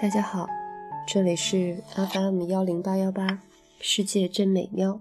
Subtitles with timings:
[0.00, 0.46] 大家好，
[1.08, 3.40] 这里是 FM 幺零八幺八，
[3.80, 5.00] 世界真美妙。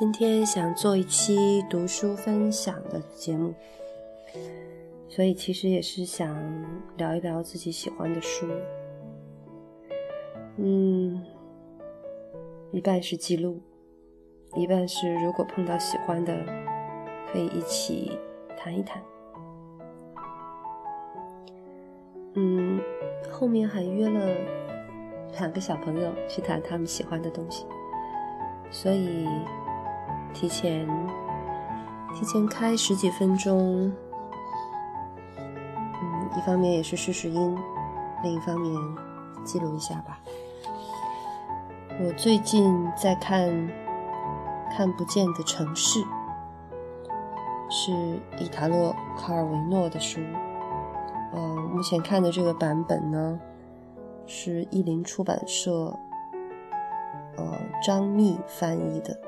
[0.00, 3.52] 今天想做一期读书分享的节目，
[5.06, 6.34] 所以其实也是想
[6.96, 8.48] 聊一聊自己喜欢的书。
[10.56, 11.22] 嗯，
[12.72, 13.60] 一半是记录，
[14.56, 16.34] 一半是如果碰到喜欢的，
[17.30, 18.18] 可以一起
[18.56, 19.02] 谈一谈。
[22.34, 22.80] 嗯，
[23.30, 24.20] 后面还约了
[25.38, 27.64] 两个小朋友去谈他们喜欢的东西，
[28.70, 29.28] 所以
[30.32, 30.88] 提前
[32.14, 33.92] 提前开十几分钟。
[35.38, 37.56] 嗯，一方面也是试试音，
[38.22, 38.74] 另一方面
[39.44, 40.18] 记录一下吧。
[42.00, 43.48] 我最近在看
[44.76, 46.00] 《看不见的城市》，
[47.70, 47.92] 是
[48.40, 50.20] 伊塔洛·卡尔维诺的书。
[51.34, 51.40] 呃，
[51.72, 53.40] 目前看的这个版本呢，
[54.24, 55.92] 是译林出版社
[57.36, 59.18] 呃张密翻译的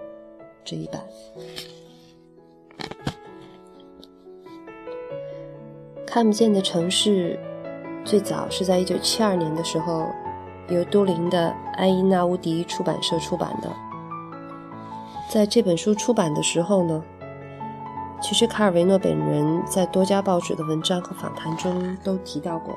[0.65, 1.03] 这一版。
[6.07, 7.39] 看不见的城市，
[8.05, 10.07] 最早是在一九七二年的时候，
[10.69, 13.69] 由都灵的埃因纳乌迪出版社出版的。
[15.29, 17.03] 在这本书出版的时候呢。
[18.21, 22.77] 其实卡尔维诺本人在多家报纸的文章和访谈中都提到过。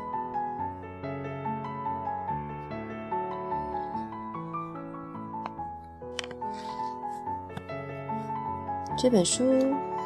[8.95, 9.43] 这本书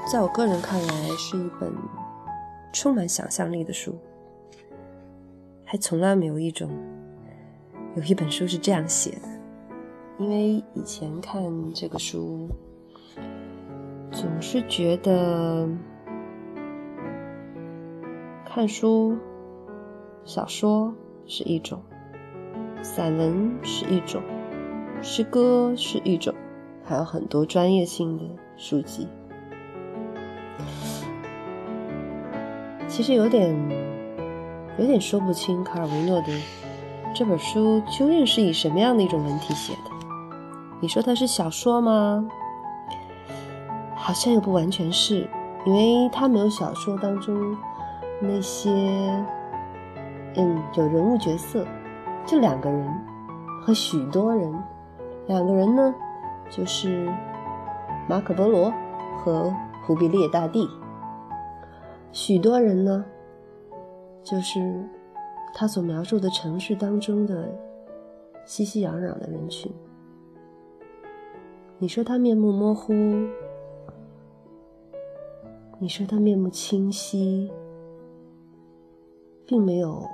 [0.10, 1.74] 在我个人看来是一本
[2.72, 4.00] 充满想象力的书，
[5.66, 6.70] 还从来没有一种
[7.96, 9.28] 有一本书是这样写的。
[10.20, 12.48] 因为以前看这个书。
[14.14, 15.68] 总是觉得
[18.46, 19.18] 看书、
[20.24, 20.94] 小说
[21.26, 21.82] 是一种，
[22.84, 24.22] 散文是一种，
[25.02, 26.34] 诗歌是一种，
[26.84, 28.24] 还有很多专业性的
[28.56, 29.08] 书籍。
[32.88, 33.52] 其实有点
[34.78, 36.28] 有点说不清卡尔维诺的
[37.16, 39.90] 这本书究竟是以什么样的一种文体写的。
[40.80, 42.30] 你说它是小说吗？
[44.06, 45.26] 好像又不完全是，
[45.66, 47.56] 因为他没有小说当中
[48.22, 48.70] 那些，
[50.36, 51.66] 嗯，有人物角色，
[52.26, 52.86] 就两个人
[53.62, 54.54] 和许多人，
[55.28, 55.96] 两个人呢，
[56.50, 57.10] 就是
[58.10, 58.74] 马可波罗
[59.24, 59.50] 和
[59.86, 60.68] 忽必烈大帝，
[62.12, 63.06] 许多人呢，
[64.22, 64.86] 就是
[65.54, 67.50] 他所描述的城市当中的
[68.44, 69.72] 熙熙攘攘的人群。
[71.78, 72.94] 你说他面目模糊？
[75.84, 77.52] 你说他面目清晰，
[79.46, 80.08] 并没有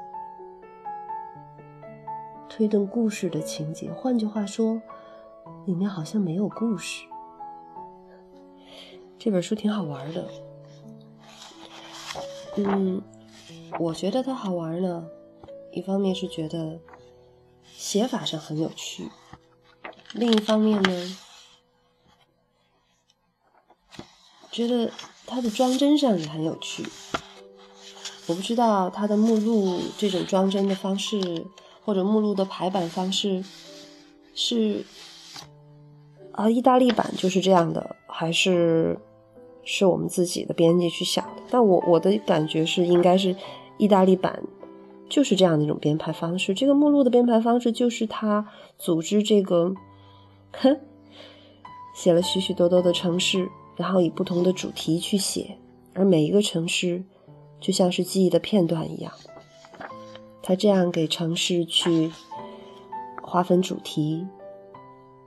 [2.49, 3.91] 推动故事的情节。
[3.91, 4.81] 换句话说，
[5.67, 7.05] 里面好像没有故事。
[9.19, 10.27] 这本书挺好玩的，
[12.57, 12.99] 嗯，
[13.79, 15.07] 我觉得它好玩呢。
[15.71, 16.79] 一方面是觉得
[17.63, 19.07] 写法上很有趣，
[20.15, 21.17] 另一方面呢，
[24.67, 24.91] 觉得。
[25.31, 26.83] 它的装帧上也很有趣，
[28.25, 31.45] 我不知道它的目录这种装帧的方式，
[31.85, 33.43] 或者目录的排版方式
[34.33, 34.83] 是
[36.31, 38.97] 啊，意大利版就是这样的，还是
[39.63, 41.43] 是我们自己的编辑去想的？
[41.51, 43.35] 但我我的感觉是，应该是
[43.77, 44.41] 意大利版
[45.07, 46.55] 就是这样的一种编排方式。
[46.55, 48.47] 这个目录的编排方式就是它
[48.79, 49.75] 组织这个，
[50.53, 50.79] 哼，
[51.93, 53.47] 写了许许多多的城市。
[53.79, 55.57] 然后以不同的主题去写，
[55.93, 57.05] 而每一个城市
[57.61, 59.13] 就像是记忆的片段一样。
[60.43, 62.11] 他这样给城市去
[63.23, 64.27] 划分主题，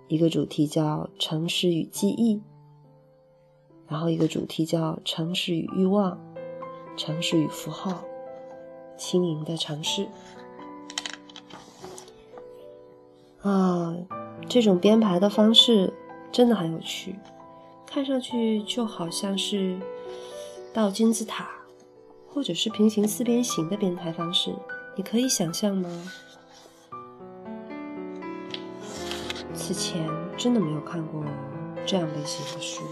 [0.06, 2.42] 一个主题叫“城市与记忆”，
[3.88, 6.20] 然后一个主题叫“城市与欲望
[6.94, 8.04] ”，“城市与符号”，
[8.98, 10.06] 轻盈的城市。
[13.40, 13.96] 啊，
[14.46, 15.94] 这种编排的方式
[16.30, 17.16] 真的很有趣。
[17.92, 19.78] 看上去就好像是
[20.72, 21.46] 倒金字塔，
[22.26, 24.50] 或者是平行四边形的编排方式，
[24.96, 26.10] 你可以想象吗？
[29.54, 30.08] 此前
[30.38, 31.22] 真的没有看过
[31.84, 32.82] 这样类型的书，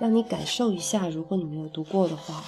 [0.00, 1.08] 让你感受一下。
[1.08, 2.42] 如果你没有读过的话，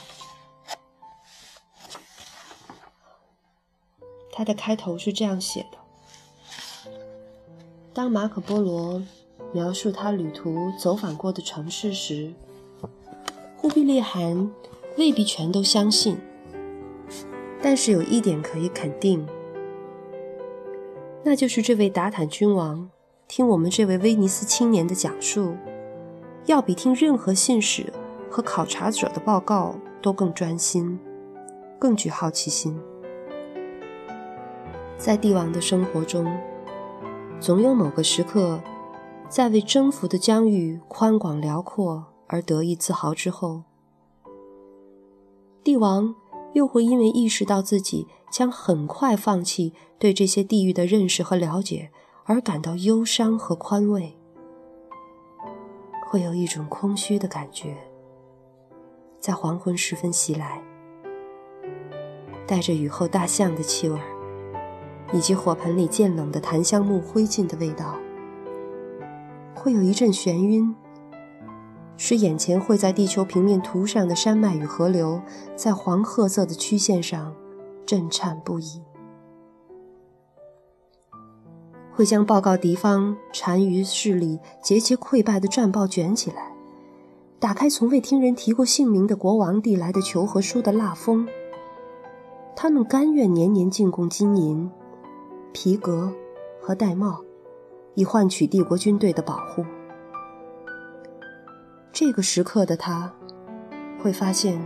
[4.33, 5.79] 它的开头是这样写的：
[7.93, 9.01] 当马可波罗。
[9.55, 12.35] 描述他旅途走访过的城市时，
[13.57, 14.51] 忽必烈汗
[14.99, 16.19] 未必全都相信。
[17.63, 19.25] 但是有一点可以肯定，
[21.23, 22.91] 那就是这位达坦君王
[23.29, 25.55] 听我们这位威尼斯青年的讲述，
[26.47, 27.93] 要比听任何信使
[28.29, 30.99] 和考察者的报告都更专心，
[31.79, 32.77] 更具好奇心。
[34.99, 36.27] 在帝王的生活中，
[37.39, 38.61] 总有某个时刻，
[39.35, 43.65] 在为征服的疆域宽广辽阔而得意自豪之后，
[45.65, 46.15] 帝王。
[46.53, 51.91] 又会因为意识到自己将很快放弃对这些地域的认识和了解
[52.27, 54.17] 而感到忧伤和宽慰，
[56.07, 57.77] 会有一种空虚的感觉
[59.19, 60.63] 在黄昏时分袭来，
[62.47, 63.99] 带着雨后大象的气味
[65.13, 67.97] 以及火盆里渐冷的檀香木灰烬的味道，
[69.55, 70.75] 会有一阵眩晕。
[71.97, 75.23] 使眼前绘在地球平面图上的山脉与河流，
[75.55, 77.33] 在黄褐色的曲线上
[77.87, 78.83] 震颤不已；
[81.95, 86.53] 会将报告敌方单于势力节节溃败的战报卷起来，
[87.39, 91.29] 打开从未听人提过姓名的国王递来的求和书的蜡封。
[92.57, 94.69] 他们甘愿年年进贡金银、
[95.53, 96.13] 皮革
[96.61, 97.24] 和玳瑁，
[97.95, 99.65] 以换取帝国军队的保护。
[101.93, 103.15] 这个时刻的他，
[104.03, 104.61] 会发现，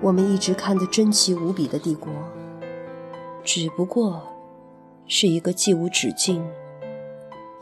[0.00, 2.12] 我们一直看得珍奇无比的帝国，
[3.42, 4.22] 只不过
[5.06, 6.46] 是一个既无止境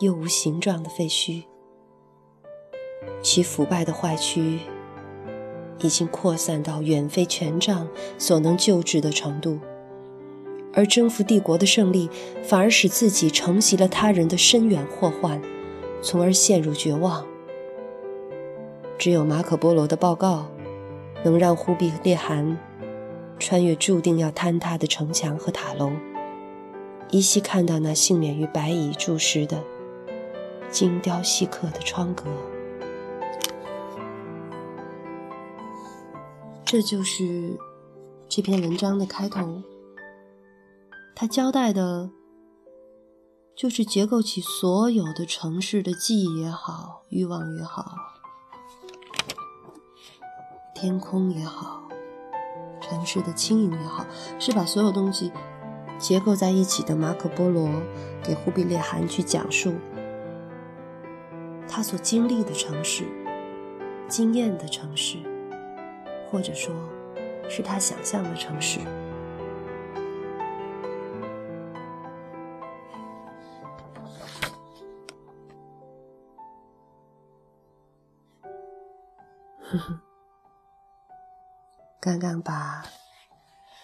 [0.01, 1.45] 又无形状的废墟，
[3.23, 4.61] 其腐败的坏区
[5.79, 9.59] 已经扩散到远非权杖所能救治的程度，
[10.75, 12.09] 而征服帝国的胜利，
[12.43, 15.41] 反而使自己承袭了他人的深远祸患，
[16.01, 17.27] 从而陷入绝望。
[18.99, 20.47] 只有马可·波罗的报告，
[21.25, 22.59] 能让忽必烈汗
[23.39, 25.91] 穿越注定要坍塌的城墙和塔楼，
[27.11, 29.63] 依稀看到那幸免于白蚁蛀蚀的
[30.71, 32.25] 精雕细刻的窗格。
[36.65, 37.59] 这就是
[38.29, 39.61] 这篇文章的开头。
[41.15, 42.11] 他交代的，
[43.55, 47.95] 就是结构起所有的城市的记忆也好，欲望也好。
[50.75, 51.85] 天空也好，
[52.81, 54.05] 城市的轻盈也好，
[54.41, 55.31] 是把所有东西
[55.97, 56.97] 结构在一起的。
[56.97, 57.71] 马可·波罗
[58.21, 59.75] 给忽必烈汗去讲述
[61.69, 63.05] 他所经历的城市、
[64.09, 65.19] 经验的城市，
[66.29, 66.75] 或者说，
[67.49, 68.81] 是他想象的城市。
[82.01, 82.85] 刚刚把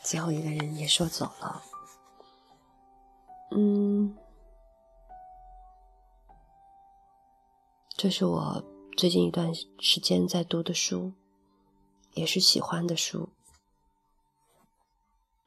[0.03, 1.63] 最后一个人也说走了，
[3.53, 4.17] 嗯，
[7.97, 8.63] 这是我
[8.97, 11.13] 最近一段时间在读的书，
[12.13, 13.31] 也是喜欢的书，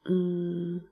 [0.04, 0.91] 嗯。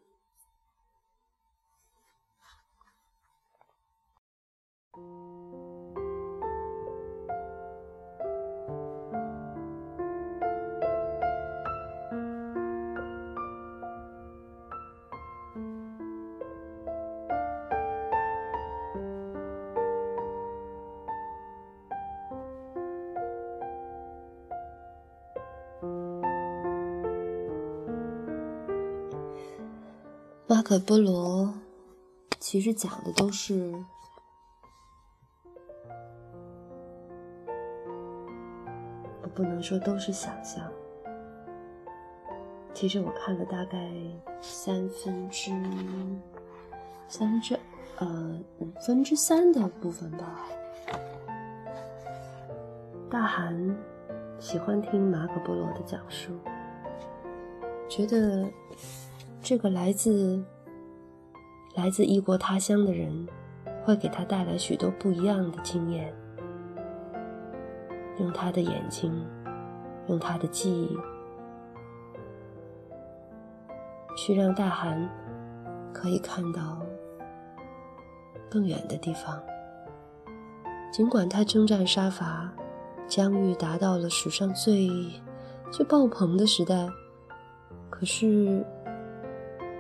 [30.71, 31.53] 可·波罗
[32.39, 33.75] 其实讲的都是，
[39.21, 40.65] 我不能说都是想象。
[42.73, 43.91] 其实我看了大概
[44.41, 45.51] 三分之
[47.09, 47.59] 三分之
[47.97, 50.47] 呃五分之三的部分吧。
[53.11, 53.77] 大韩
[54.39, 56.31] 喜欢听马可·波罗的讲述，
[57.89, 58.49] 觉得。
[59.43, 60.45] 这个来自
[61.75, 63.27] 来自异国他乡的人，
[63.85, 66.13] 会给他带来许多不一样的经验。
[68.19, 69.25] 用他的眼睛，
[70.09, 70.99] 用他的记忆，
[74.17, 75.09] 去让大韩
[75.93, 76.79] 可以看到
[78.51, 79.41] 更远的地方。
[80.93, 82.53] 尽管他征战杀伐，
[83.07, 84.91] 疆域达到了史上最
[85.71, 86.89] 最爆棚的时代，
[87.89, 88.65] 可是。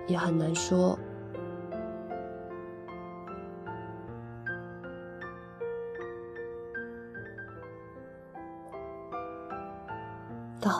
[0.06, 0.98] 也很难说。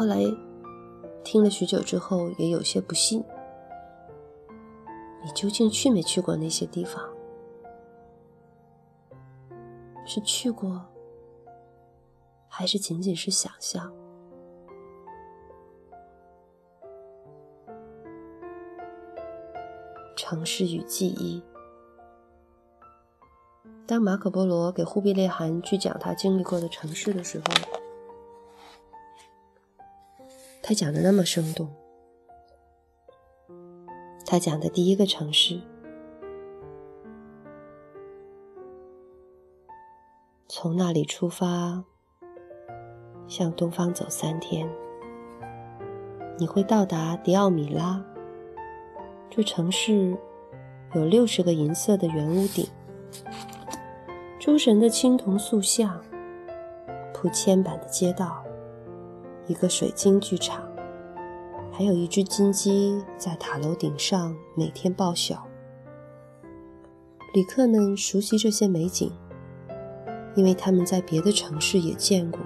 [0.01, 0.17] 后来
[1.23, 3.23] 听了许久之后，也有些不信，
[5.23, 7.07] 你究竟去没去过那些地方？
[10.07, 10.83] 是去过，
[12.49, 13.93] 还是仅仅是想象？
[20.17, 21.43] 城市与记忆。
[23.87, 27.80] 当马可·波罗给忽必烈汗去讲他经历过的城市的时候，
[30.71, 31.69] 他讲的那么生动。
[34.25, 35.61] 他讲的第一个城市，
[40.47, 41.83] 从那里出发，
[43.27, 44.71] 向东方走三天，
[46.39, 48.01] 你会到达迪奥米拉。
[49.29, 50.17] 这城市
[50.95, 52.65] 有六十个银色的圆屋顶。
[54.39, 56.01] 诸神的青铜塑像，
[57.13, 58.40] 铺铅板的街道，
[59.51, 60.63] 一个水晶剧场，
[61.73, 65.45] 还有一只金鸡在塔楼顶上每天报晓。
[67.35, 69.11] 旅客们熟悉这些美景，
[70.37, 72.39] 因为他们在别的城市也见过。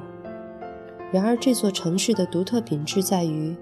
[1.12, 3.54] 然而，这座城市的独特品质在于：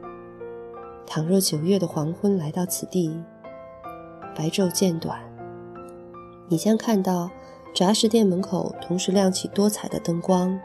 [1.04, 3.12] 倘若九月的黄昏来到此地，
[4.37, 5.18] 白昼渐短，
[6.46, 7.28] 你将看到。
[7.75, 10.61] 杂食店门口同时亮起多彩的灯光，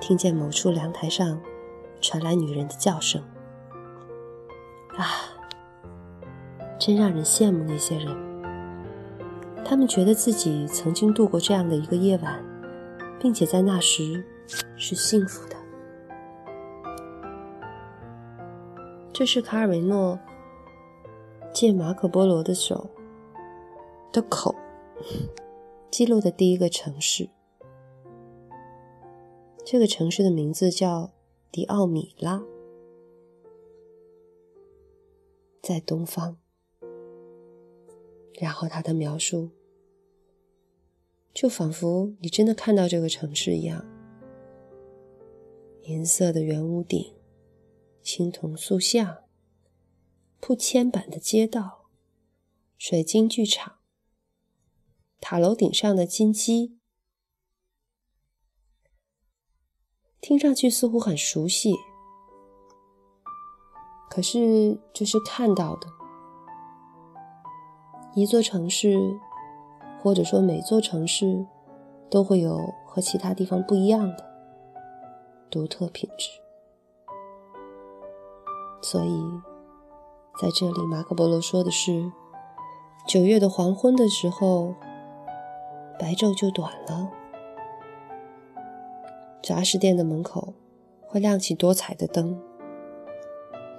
[0.00, 1.38] 听见某处凉台上
[2.04, 3.22] 传来女人的叫声。
[4.98, 5.24] 啊，
[6.78, 8.14] 真让人羡慕那些人，
[9.64, 12.44] 他们觉得自己曾经度过这样的一个夜晚，
[13.18, 14.22] 并且在那时
[14.76, 15.56] 是幸福的。
[19.10, 20.18] 这是卡尔维诺
[21.54, 22.90] 借马可波罗的手
[24.12, 24.54] 的口。
[25.90, 27.30] 记录的第一个城市，
[29.64, 31.10] 这个城市的名字叫
[31.54, 32.44] 迪奥米拉，
[35.62, 36.36] 在东方。
[38.40, 39.50] 然后他的描述，
[41.32, 43.86] 就仿佛你真的看到这个城市一样：
[45.82, 47.14] 银色的圆屋顶，
[48.02, 49.22] 青铜塑像，
[50.40, 51.88] 铺铅板的街道，
[52.76, 53.78] 水晶剧场。
[55.20, 56.80] 塔楼顶上的金鸡，
[60.26, 61.76] 听上去似乎很熟悉，
[64.08, 65.86] 可是这是看到的。
[68.14, 69.20] 一座城市，
[70.02, 71.44] 或者说每座城市，
[72.10, 74.24] 都会有和其他地方不一样的
[75.50, 76.30] 独特品质。
[78.80, 79.22] 所以，
[80.40, 82.10] 在这里，马可波罗说的是
[83.06, 84.74] 九月的黄昏的时候。
[85.96, 87.08] 白昼就短了，
[89.44, 90.54] 杂食店的门口
[91.06, 92.40] 会亮起多彩的灯，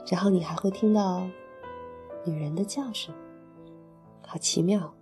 [0.07, 1.27] 然后你还会听到
[2.23, 3.11] 女人的叫声，
[4.21, 4.93] 好奇妙。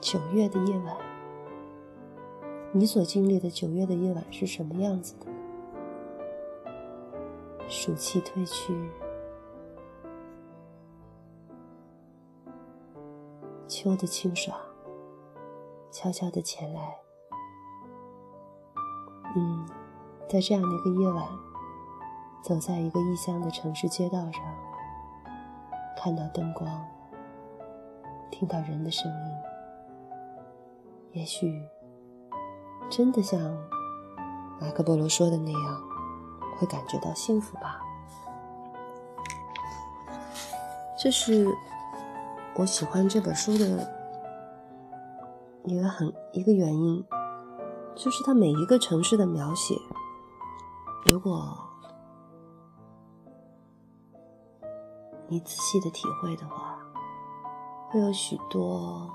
[0.00, 0.96] 九月的夜晚，
[2.72, 5.26] 你所经历的九月的夜晚是什么样子的？
[7.68, 8.74] 暑气退去。
[13.68, 14.58] 秋的清爽，
[15.92, 17.05] 悄悄的前来。
[19.36, 19.64] 嗯，
[20.28, 21.24] 在这样的一个夜晚，
[22.42, 24.42] 走在一个异乡的城市街道上，
[25.96, 26.68] 看到灯光，
[28.30, 29.32] 听到人的声音，
[31.12, 31.62] 也许
[32.90, 33.38] 真的像
[34.60, 35.82] 马可波罗说的那样，
[36.58, 37.80] 会感觉到幸福吧。
[40.98, 41.46] 这是。
[42.58, 43.86] 我喜欢这本书的
[45.64, 47.04] 一个很一个原因，
[47.96, 49.74] 就是它每一个城市的描写，
[51.06, 51.58] 如果
[55.26, 56.78] 你仔细的体会的话，
[57.88, 59.10] 会有许多，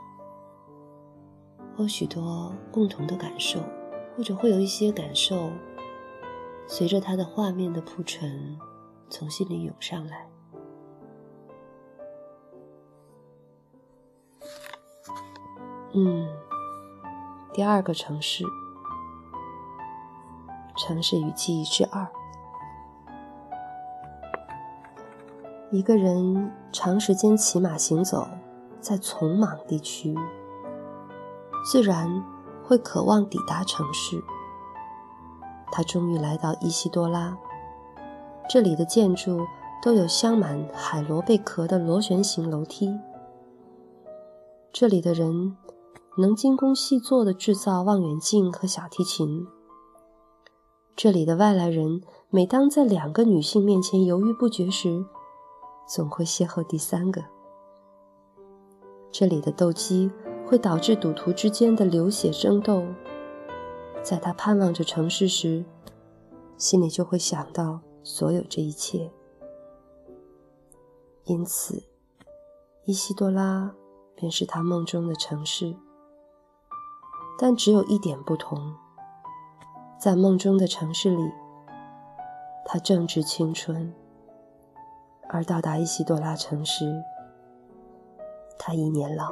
[1.75, 3.61] 会有许多共同的感受，
[4.17, 5.51] 或者会有一些感受，
[6.67, 8.59] 随着它的画面的铺陈，
[9.09, 10.27] 从心里涌上来。
[15.93, 16.27] 嗯，
[17.53, 18.43] 第二个城市，
[20.91, 22.05] 城市与记忆之二。
[25.71, 28.27] 一个人长时间骑马行走
[28.81, 30.13] 在丛莽地区，
[31.65, 32.21] 自然
[32.65, 34.21] 会渴望抵达城市。
[35.71, 37.37] 他终于来到伊西多拉，
[38.49, 39.47] 这里的建筑
[39.81, 42.99] 都有镶满海螺贝壳的螺旋形楼梯。
[44.73, 45.55] 这里的人。
[46.17, 49.47] 能精工细作地制造望远镜和小提琴。
[50.95, 55.03] 这里的外来人，每当在两个女性面前犹豫不决时，
[55.87, 57.23] 总会邂逅第三个。
[59.11, 60.11] 这里的斗鸡
[60.45, 62.85] 会导致赌徒之间的流血争斗。
[64.03, 65.65] 在他盼望着城市时，
[66.57, 69.11] 心里就会想到所有这一切。
[71.25, 71.83] 因此，
[72.85, 73.73] 伊西多拉
[74.15, 75.75] 便是他梦中的城市。
[77.39, 78.75] 但只有一点不同，
[80.01, 81.31] 在梦中的城市里，
[82.65, 83.93] 他正值青春；
[85.29, 87.03] 而到达伊西多拉城时，
[88.57, 89.31] 他已年老。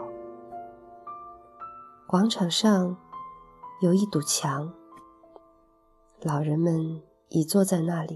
[2.06, 2.96] 广场上
[3.82, 4.72] 有一堵墙，
[6.22, 8.16] 老人们已坐在那里，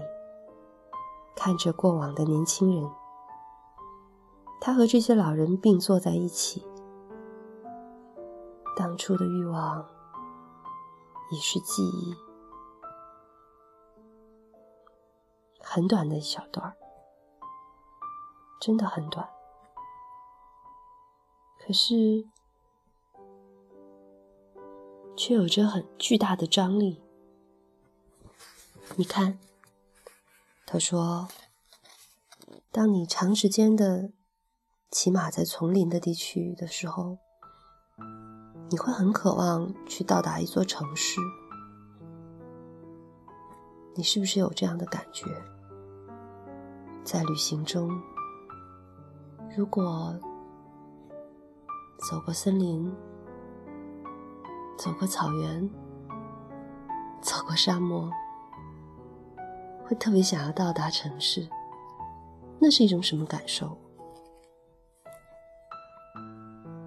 [1.34, 2.88] 看着过往的年轻人。
[4.60, 6.64] 他和这些老人并坐在一起。
[8.76, 9.84] 当初的欲望
[11.32, 12.14] 已是记忆，
[15.74, 16.76] 很短的一小段儿，
[18.60, 19.28] 真的很短。
[21.58, 22.28] 可是，
[25.16, 27.02] 却有着很巨大的张力。
[28.94, 29.36] 你看，
[30.64, 31.26] 他说
[32.70, 34.12] ：“当你长时间的
[34.92, 37.18] 骑马在丛林的地区的时候。”
[38.70, 41.20] 你会很渴望去到达一座城市，
[43.96, 45.24] 你是不是有这样的感觉？
[47.04, 48.00] 在旅行中，
[49.54, 50.18] 如果
[52.08, 52.90] 走过森林，
[54.78, 55.68] 走过草原，
[57.20, 58.10] 走过沙漠，
[59.84, 61.46] 会特别想要到达城市，
[62.58, 63.76] 那是一种什么感受？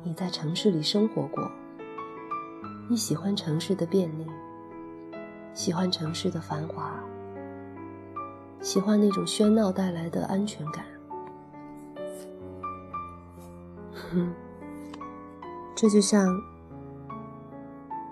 [0.04, 1.52] 你在城市里生活过？
[2.90, 4.26] 你喜欢城市的便利，
[5.54, 7.00] 喜欢城市的繁华，
[8.62, 10.86] 喜欢那种喧闹带来的安全感。
[13.94, 14.34] 哼，
[15.76, 16.28] 这就像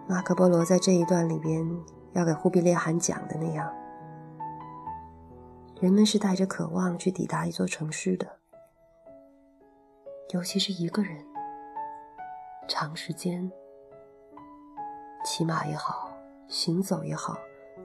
[0.08, 1.66] 马可波罗在这一段里边
[2.14, 3.72] 要给忽必烈汗讲的那样，
[5.80, 8.28] 人们是带着渴望去抵达一座城市的，
[10.32, 11.18] 尤其是一个人，
[12.68, 13.52] 长时间。
[15.26, 16.12] 骑马也好，
[16.48, 17.36] 行走也好，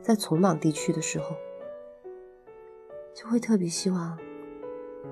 [0.03, 1.35] 在丛莽地区的时候，
[3.14, 4.18] 就会特别希望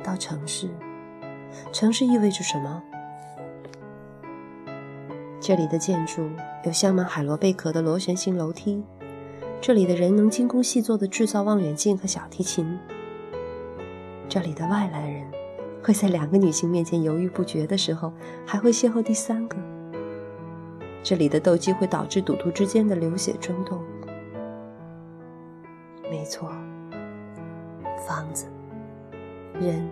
[0.03, 0.69] 到城市。
[1.73, 2.83] 城市意味着什么？
[5.41, 6.29] 这里的建筑
[6.65, 8.85] 有镶满海螺贝壳的螺旋形楼梯，
[9.61, 12.79] 这里的人能精工细作的制造望远镜和小提琴，
[14.29, 15.25] 这里的外来人
[15.83, 18.13] 会在两个女性面前犹豫不决的时候，
[18.47, 19.57] 还会邂逅第三个。
[21.03, 23.81] 这里的斗鸡会导致赌徒之间的流血争斗。
[26.11, 26.53] 没错，
[28.07, 28.47] 房子、
[29.55, 29.91] 人、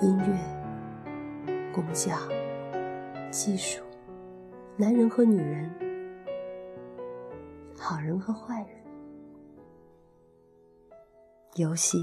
[0.00, 2.18] 音乐、工匠、
[3.30, 3.82] 技术、
[4.76, 5.70] 男人和女人、
[7.78, 8.68] 好人和坏人、
[11.54, 11.98] 游戏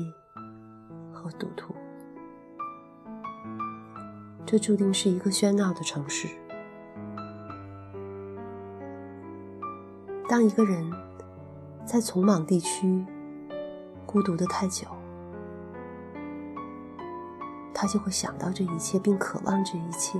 [1.13, 1.75] 和赌徒，
[4.45, 6.27] 这注定是一个喧闹的城市。
[10.27, 10.91] 当一个人
[11.85, 13.05] 在丛莽地区
[14.11, 14.87] 孤独的太久，
[17.71, 20.19] 他就会想到这一切，并渴望这一切。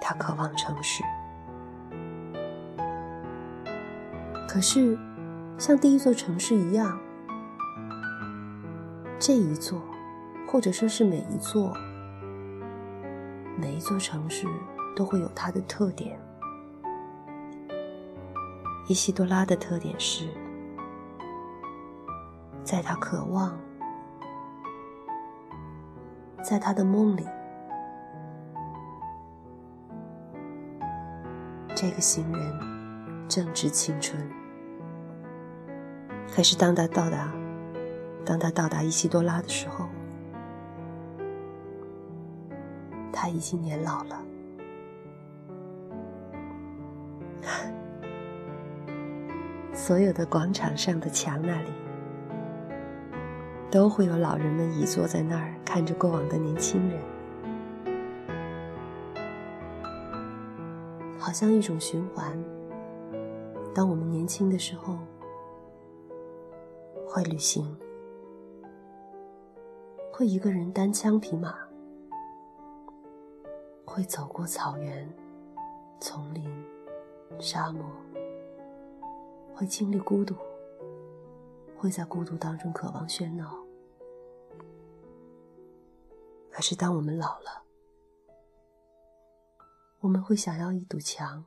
[0.00, 1.04] 他渴望城市，
[4.48, 4.98] 可是
[5.58, 6.98] 像第一座城市一样，
[9.20, 9.80] 这一座，
[10.48, 11.72] 或者说是每一座，
[13.56, 14.48] 每一座城市
[14.96, 16.18] 都会有它的特点。
[18.92, 20.28] 伊西多拉的特点是，
[22.62, 23.58] 在他渴望，
[26.42, 27.26] 在他的梦里，
[31.74, 34.30] 这个行人正值青春。
[36.30, 37.32] 可是当他到达，
[38.26, 39.86] 当他到达伊西多拉的时候，
[43.10, 44.22] 他已经年老了。
[49.74, 51.70] 所有的广场上的墙那里，
[53.70, 57.00] 都会有老人们倚坐在那儿，看着过往的年轻人，
[61.18, 62.38] 好像一种循环。
[63.74, 64.98] 当我们年轻的时候，
[67.08, 67.74] 会旅行，
[70.12, 71.54] 会一个人单枪匹马，
[73.86, 75.08] 会走过草原、
[75.98, 76.44] 丛林、
[77.38, 77.82] 沙漠。
[79.62, 80.34] 会经历孤独，
[81.78, 83.64] 会在孤独当中渴望喧闹。
[86.50, 87.62] 可是当我们老了，
[90.00, 91.44] 我们会想要一堵墙，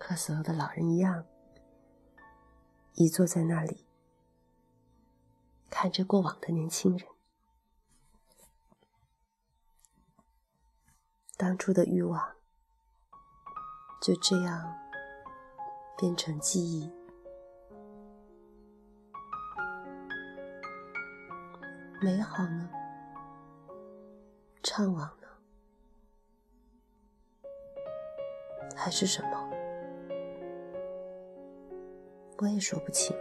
[0.00, 1.26] 和所有的老人一样，
[2.94, 3.84] 一坐在那里，
[5.68, 7.06] 看着过往的年轻人。
[11.36, 12.35] 当初的欲望
[14.06, 14.72] 就这样
[15.98, 16.88] 变成记忆，
[22.00, 22.70] 美好呢？
[24.62, 25.26] 怅惘呢？
[28.76, 29.50] 还是什么？
[32.38, 33.12] 我也说不清。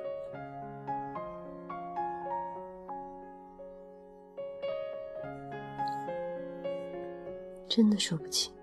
[7.67, 8.53] 真的说不清。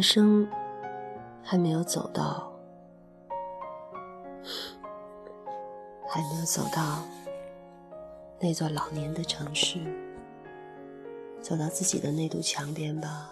[0.00, 0.48] 人生
[1.42, 2.50] 还没有走到，
[6.08, 7.02] 还没有走到
[8.38, 9.78] 那座老年的城市，
[11.42, 13.30] 走到自己的那堵墙边吧。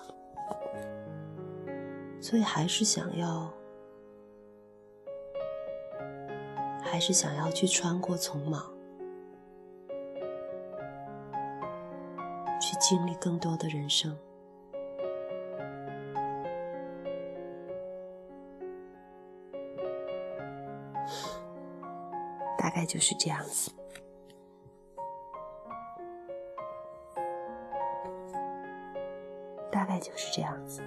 [2.20, 3.50] 所以还是想要，
[6.82, 8.62] 还是想要去穿过丛莽，
[12.60, 14.14] 去经历更多的人生，
[22.78, 23.72] 大概就是这样子，
[29.68, 30.80] 大概就是这样子。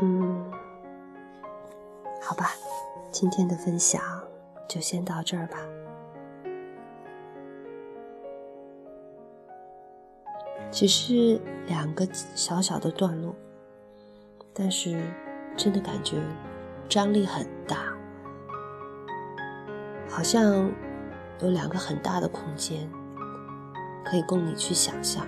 [0.00, 0.48] 嗯，
[2.22, 2.52] 好吧，
[3.10, 4.00] 今天的分享
[4.68, 5.58] 就先到这儿吧。
[10.70, 13.34] 只是两个小小的段落，
[14.54, 15.10] 但是
[15.56, 16.18] 真的感觉
[16.88, 17.92] 张力很大，
[20.08, 20.70] 好像
[21.40, 22.88] 有两个很大的空间，
[24.04, 25.26] 可以供你去想象。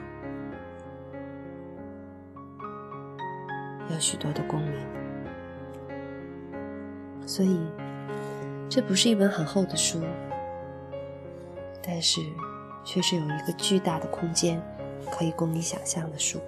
[3.91, 4.87] 有许多的共鸣，
[7.27, 7.59] 所以
[8.69, 10.01] 这不是一本很厚的书，
[11.83, 12.21] 但是
[12.85, 14.63] 却是有一个巨大的空间
[15.11, 16.39] 可以供你想象的书。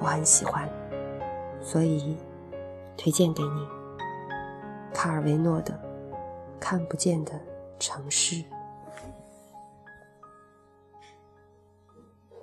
[0.00, 0.68] 我很喜欢，
[1.60, 2.16] 所以
[2.96, 3.66] 推荐给你
[4.92, 5.72] 卡尔维诺的
[6.58, 7.32] 《看不见的
[7.78, 8.36] 城市》。